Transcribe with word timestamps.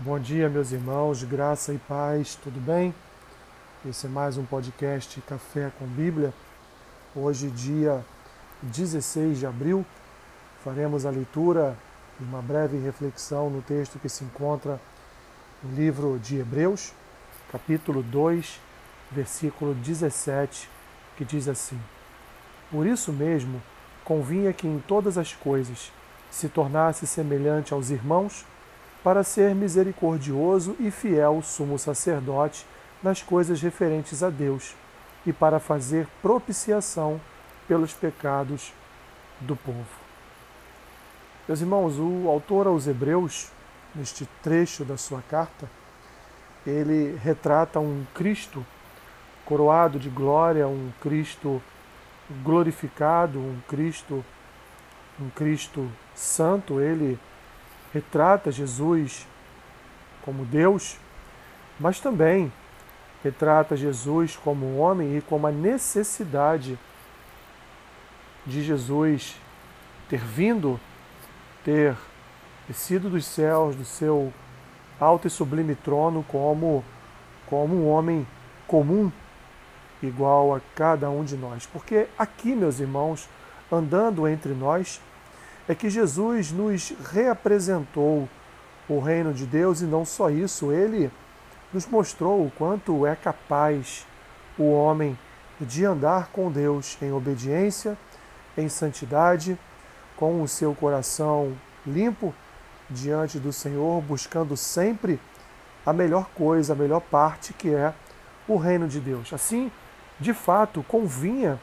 Bom 0.00 0.16
dia, 0.16 0.48
meus 0.48 0.70
irmãos, 0.70 1.24
graça 1.24 1.72
e 1.74 1.78
paz, 1.78 2.36
tudo 2.36 2.60
bem? 2.60 2.94
Esse 3.84 4.06
é 4.06 4.08
mais 4.08 4.38
um 4.38 4.44
podcast 4.44 5.20
Café 5.22 5.72
com 5.76 5.88
Bíblia. 5.88 6.32
Hoje, 7.16 7.50
dia 7.50 8.04
16 8.62 9.40
de 9.40 9.46
abril, 9.46 9.84
faremos 10.62 11.04
a 11.04 11.10
leitura 11.10 11.76
e 12.20 12.22
uma 12.22 12.40
breve 12.40 12.78
reflexão 12.78 13.50
no 13.50 13.60
texto 13.60 13.98
que 13.98 14.08
se 14.08 14.22
encontra 14.22 14.80
no 15.64 15.74
livro 15.74 16.16
de 16.20 16.38
Hebreus, 16.38 16.92
capítulo 17.50 18.00
2, 18.00 18.60
versículo 19.10 19.74
17, 19.74 20.70
que 21.16 21.24
diz 21.24 21.48
assim: 21.48 21.80
Por 22.70 22.86
isso 22.86 23.12
mesmo, 23.12 23.60
convinha 24.04 24.52
que 24.52 24.68
em 24.68 24.78
todas 24.78 25.18
as 25.18 25.32
coisas 25.32 25.90
se 26.30 26.48
tornasse 26.48 27.04
semelhante 27.04 27.74
aos 27.74 27.90
irmãos 27.90 28.46
para 29.02 29.22
ser 29.22 29.54
misericordioso 29.54 30.76
e 30.78 30.90
fiel 30.90 31.40
sumo 31.42 31.78
sacerdote 31.78 32.66
nas 33.02 33.22
coisas 33.22 33.60
referentes 33.60 34.22
a 34.22 34.30
Deus 34.30 34.74
e 35.26 35.32
para 35.32 35.60
fazer 35.60 36.06
propiciação 36.20 37.20
pelos 37.66 37.92
pecados 37.92 38.72
do 39.40 39.54
povo. 39.54 39.86
Meus 41.46 41.60
irmãos, 41.60 41.98
o 41.98 42.28
autor 42.28 42.66
aos 42.66 42.86
Hebreus, 42.86 43.50
neste 43.94 44.28
trecho 44.42 44.84
da 44.84 44.96
sua 44.96 45.22
carta, 45.22 45.68
ele 46.66 47.16
retrata 47.22 47.80
um 47.80 48.04
Cristo 48.14 48.64
coroado 49.44 49.98
de 49.98 50.10
glória, 50.10 50.66
um 50.66 50.92
Cristo 51.00 51.62
glorificado, 52.42 53.38
um 53.38 53.60
Cristo 53.66 54.24
um 55.20 55.28
Cristo 55.30 55.90
santo, 56.14 56.80
ele 56.80 57.18
retrata 57.92 58.50
Jesus 58.50 59.26
como 60.22 60.44
Deus, 60.44 60.98
mas 61.80 62.00
também 62.00 62.52
retrata 63.22 63.76
Jesus 63.76 64.36
como 64.36 64.76
homem 64.76 65.16
e 65.16 65.20
como 65.20 65.46
a 65.46 65.52
necessidade 65.52 66.78
de 68.46 68.62
Jesus 68.62 69.36
ter 70.08 70.20
vindo, 70.20 70.80
ter 71.64 71.96
descido 72.66 73.10
dos 73.10 73.24
céus, 73.24 73.74
do 73.74 73.84
seu 73.84 74.32
alto 75.00 75.26
e 75.26 75.30
sublime 75.30 75.74
trono, 75.74 76.24
como, 76.28 76.84
como 77.46 77.74
um 77.74 77.88
homem 77.88 78.26
comum, 78.66 79.10
igual 80.02 80.54
a 80.54 80.60
cada 80.74 81.10
um 81.10 81.24
de 81.24 81.36
nós. 81.36 81.66
Porque 81.66 82.06
aqui, 82.18 82.54
meus 82.54 82.80
irmãos, 82.80 83.28
andando 83.70 84.26
entre 84.26 84.52
nós, 84.52 85.00
é 85.68 85.74
que 85.74 85.90
Jesus 85.90 86.50
nos 86.50 86.94
reapresentou 87.12 88.26
o 88.88 88.98
reino 88.98 89.34
de 89.34 89.44
Deus 89.44 89.82
e 89.82 89.84
não 89.84 90.04
só 90.04 90.30
isso, 90.30 90.72
ele 90.72 91.10
nos 91.72 91.86
mostrou 91.86 92.46
o 92.46 92.50
quanto 92.50 93.06
é 93.06 93.14
capaz 93.14 94.06
o 94.58 94.72
homem 94.72 95.16
de 95.60 95.84
andar 95.84 96.28
com 96.28 96.50
Deus 96.50 96.96
em 97.02 97.12
obediência, 97.12 97.98
em 98.56 98.68
santidade, 98.68 99.58
com 100.16 100.42
o 100.42 100.48
seu 100.48 100.74
coração 100.74 101.54
limpo 101.86 102.34
diante 102.88 103.38
do 103.38 103.52
Senhor, 103.52 104.00
buscando 104.00 104.56
sempre 104.56 105.20
a 105.84 105.92
melhor 105.92 106.28
coisa, 106.34 106.72
a 106.72 106.76
melhor 106.76 107.00
parte 107.00 107.52
que 107.52 107.74
é 107.74 107.92
o 108.48 108.56
reino 108.56 108.88
de 108.88 109.00
Deus. 109.00 109.32
Assim, 109.34 109.70
de 110.18 110.32
fato, 110.32 110.82
convinha 110.88 111.60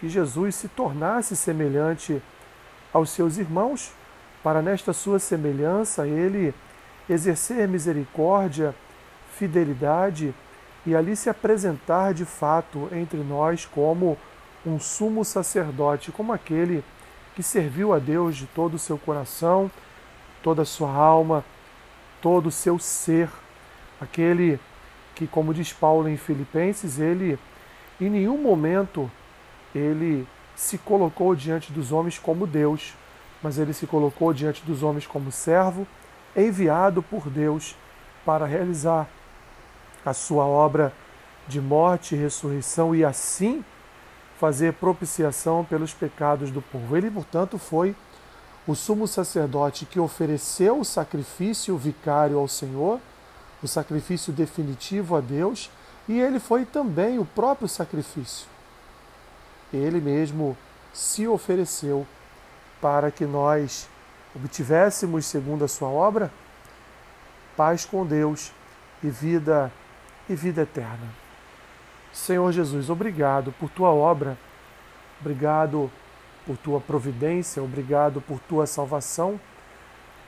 que 0.00 0.08
Jesus 0.08 0.54
se 0.54 0.68
tornasse 0.68 1.36
semelhante 1.36 2.22
aos 2.92 3.10
seus 3.10 3.36
irmãos, 3.38 3.92
para 4.42 4.62
nesta 4.62 4.92
sua 4.92 5.18
semelhança 5.18 6.06
ele 6.06 6.54
exercer 7.08 7.68
misericórdia, 7.68 8.74
fidelidade 9.36 10.34
e 10.86 10.94
ali 10.94 11.14
se 11.14 11.28
apresentar 11.28 12.14
de 12.14 12.24
fato 12.24 12.88
entre 12.92 13.18
nós 13.18 13.66
como 13.66 14.16
um 14.64 14.78
sumo 14.78 15.24
sacerdote, 15.24 16.12
como 16.12 16.32
aquele 16.32 16.84
que 17.34 17.42
serviu 17.42 17.92
a 17.92 17.98
Deus 17.98 18.36
de 18.36 18.46
todo 18.46 18.74
o 18.74 18.78
seu 18.78 18.98
coração, 18.98 19.70
toda 20.42 20.62
a 20.62 20.66
sua 20.66 20.92
alma, 20.92 21.44
todo 22.20 22.46
o 22.46 22.52
seu 22.52 22.78
ser, 22.78 23.28
aquele 24.00 24.58
que, 25.14 25.26
como 25.26 25.54
diz 25.54 25.72
Paulo 25.72 26.08
em 26.08 26.16
Filipenses, 26.16 26.98
ele 26.98 27.38
em 28.00 28.08
nenhum 28.08 28.38
momento 28.38 29.10
ele 29.74 30.26
se 30.56 30.78
colocou 30.78 31.34
diante 31.34 31.72
dos 31.72 31.92
homens 31.92 32.18
como 32.18 32.46
Deus, 32.46 32.94
mas 33.42 33.58
ele 33.58 33.72
se 33.72 33.86
colocou 33.86 34.32
diante 34.32 34.62
dos 34.64 34.82
homens 34.82 35.06
como 35.06 35.32
servo, 35.32 35.86
enviado 36.36 37.02
por 37.02 37.28
Deus 37.28 37.74
para 38.24 38.46
realizar 38.46 39.08
a 40.04 40.12
sua 40.12 40.44
obra 40.44 40.92
de 41.48 41.60
morte 41.60 42.14
e 42.14 42.18
ressurreição 42.18 42.94
e 42.94 43.04
assim 43.04 43.64
fazer 44.38 44.74
propiciação 44.74 45.64
pelos 45.64 45.92
pecados 45.92 46.50
do 46.50 46.62
povo. 46.62 46.96
Ele, 46.96 47.10
portanto, 47.10 47.58
foi 47.58 47.94
o 48.66 48.74
sumo 48.74 49.06
sacerdote 49.06 49.86
que 49.86 49.98
ofereceu 49.98 50.80
o 50.80 50.84
sacrifício 50.84 51.76
vicário 51.76 52.38
ao 52.38 52.48
Senhor, 52.48 53.00
o 53.62 53.68
sacrifício 53.68 54.32
definitivo 54.32 55.16
a 55.16 55.20
Deus, 55.20 55.70
e 56.08 56.18
ele 56.18 56.38
foi 56.38 56.64
também 56.64 57.18
o 57.18 57.24
próprio 57.24 57.68
sacrifício 57.68 58.46
ele 59.76 60.00
mesmo 60.00 60.56
se 60.92 61.26
ofereceu 61.26 62.06
para 62.80 63.10
que 63.10 63.24
nós 63.24 63.88
obtivéssemos, 64.34 65.26
segundo 65.26 65.64
a 65.64 65.68
sua 65.68 65.88
obra, 65.88 66.30
paz 67.56 67.84
com 67.84 68.06
Deus 68.06 68.52
e 69.02 69.08
vida 69.08 69.70
e 70.28 70.34
vida 70.34 70.62
eterna. 70.62 71.08
Senhor 72.12 72.50
Jesus, 72.52 72.90
obrigado 72.90 73.52
por 73.52 73.68
tua 73.70 73.90
obra, 73.90 74.36
obrigado 75.20 75.90
por 76.46 76.56
tua 76.56 76.80
providência, 76.80 77.62
obrigado 77.62 78.20
por 78.20 78.40
tua 78.40 78.66
salvação, 78.66 79.40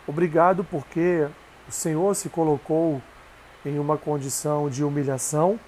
obrigado 0.06 0.62
porque 0.64 1.28
o 1.68 1.72
Senhor 1.72 2.14
se 2.14 2.28
colocou 2.28 3.02
em 3.64 3.78
uma 3.78 3.96
condição 3.96 4.68
de 4.68 4.84
humilhação, 4.84 5.58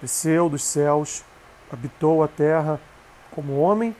desceu 0.00 0.48
dos 0.48 0.64
céus 0.64 1.24
habitou 1.72 2.22
a 2.22 2.28
terra 2.28 2.80
como 3.30 3.58
homem, 3.60 3.94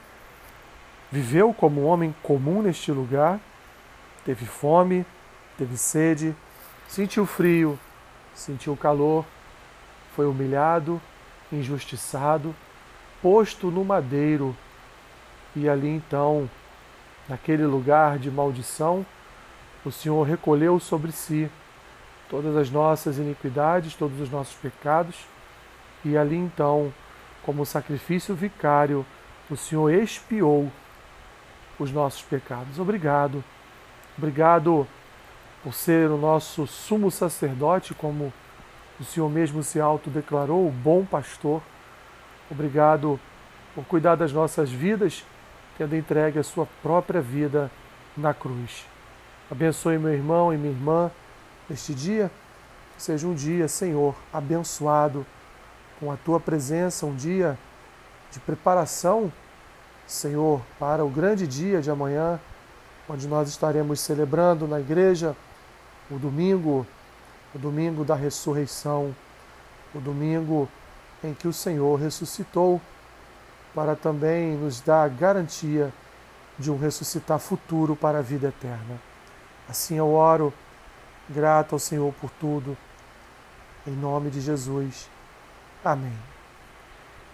viveu 1.11 1.53
como 1.53 1.83
homem 1.83 2.13
comum 2.21 2.61
neste 2.61 2.91
lugar, 2.91 3.39
teve 4.25 4.45
fome, 4.45 5.05
teve 5.57 5.77
sede, 5.77 6.35
sentiu 6.87 7.25
frio, 7.25 7.79
sentiu 8.33 8.75
calor, 8.75 9.25
foi 10.15 10.25
humilhado, 10.25 11.01
injustiçado, 11.51 12.55
posto 13.21 13.67
no 13.67 13.83
madeiro. 13.83 14.55
E 15.55 15.67
ali 15.67 15.89
então, 15.89 16.49
naquele 17.27 17.65
lugar 17.65 18.17
de 18.17 18.31
maldição, 18.31 19.05
o 19.85 19.91
Senhor 19.91 20.23
recolheu 20.23 20.79
sobre 20.79 21.11
si 21.11 21.49
todas 22.29 22.55
as 22.55 22.69
nossas 22.69 23.17
iniquidades, 23.17 23.95
todos 23.95 24.19
os 24.21 24.29
nossos 24.29 24.55
pecados, 24.55 25.25
e 26.05 26.17
ali 26.17 26.37
então 26.37 26.93
como 27.43 27.65
sacrifício 27.65 28.35
vicário, 28.35 29.05
o 29.49 29.57
Senhor 29.57 29.89
expiou 29.89 30.71
os 31.79 31.91
nossos 31.91 32.21
pecados. 32.21 32.79
Obrigado. 32.79 33.43
Obrigado 34.17 34.87
por 35.63 35.73
ser 35.73 36.09
o 36.09 36.17
nosso 36.17 36.65
sumo 36.67 37.09
sacerdote, 37.11 37.93
como 37.93 38.31
o 38.99 39.03
Senhor 39.03 39.29
mesmo 39.29 39.63
se 39.63 39.79
autodeclarou, 39.79 40.67
o 40.67 40.71
bom 40.71 41.03
pastor. 41.03 41.61
Obrigado 42.49 43.19
por 43.73 43.85
cuidar 43.85 44.15
das 44.15 44.31
nossas 44.31 44.69
vidas, 44.69 45.25
tendo 45.77 45.95
entregue 45.95 46.39
a 46.39 46.43
sua 46.43 46.67
própria 46.81 47.21
vida 47.21 47.71
na 48.15 48.33
cruz. 48.33 48.85
Abençoe 49.49 49.97
meu 49.97 50.13
irmão 50.13 50.53
e 50.53 50.57
minha 50.57 50.73
irmã 50.73 51.11
neste 51.69 51.93
dia. 51.93 52.29
Seja 52.97 53.25
um 53.27 53.33
dia, 53.33 53.67
Senhor, 53.67 54.15
abençoado 54.31 55.25
com 56.01 56.11
a 56.11 56.17
tua 56.17 56.39
presença, 56.39 57.05
um 57.05 57.15
dia 57.15 57.55
de 58.31 58.39
preparação, 58.39 59.31
Senhor, 60.07 60.59
para 60.79 61.05
o 61.05 61.09
grande 61.09 61.45
dia 61.45 61.79
de 61.79 61.91
amanhã, 61.91 62.39
onde 63.07 63.27
nós 63.27 63.47
estaremos 63.47 63.99
celebrando 63.99 64.67
na 64.67 64.79
igreja 64.79 65.37
o 66.09 66.17
domingo, 66.17 66.87
o 67.53 67.59
domingo 67.59 68.03
da 68.03 68.15
ressurreição, 68.15 69.15
o 69.93 69.99
domingo 69.99 70.67
em 71.23 71.35
que 71.35 71.47
o 71.47 71.53
Senhor 71.53 71.99
ressuscitou, 71.99 72.81
para 73.75 73.95
também 73.95 74.57
nos 74.57 74.81
dar 74.81 75.03
a 75.03 75.07
garantia 75.07 75.93
de 76.57 76.71
um 76.71 76.79
ressuscitar 76.79 77.37
futuro 77.37 77.95
para 77.95 78.19
a 78.19 78.21
vida 78.23 78.47
eterna. 78.47 78.99
Assim 79.69 79.97
eu 79.97 80.11
oro, 80.11 80.51
grato 81.29 81.73
ao 81.73 81.79
Senhor 81.79 82.11
por 82.19 82.31
tudo, 82.31 82.75
em 83.85 83.91
nome 83.91 84.31
de 84.31 84.41
Jesus. 84.41 85.07
Amém. 85.83 86.17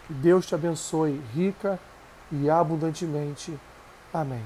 Que 0.05 0.13
Deus 0.13 0.45
te 0.45 0.55
abençoe 0.55 1.21
rica 1.33 1.79
e 2.31 2.49
abundantemente. 2.49 3.57
Amém. 4.13 4.43